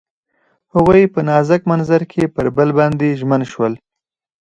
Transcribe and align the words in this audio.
هغوی 0.73 1.03
په 1.13 1.19
نازک 1.29 1.61
منظر 1.71 2.01
کې 2.11 2.23
پر 2.35 2.45
بل 2.55 2.69
باندې 2.79 3.17
ژمن 3.19 3.41
شول. 3.51 3.73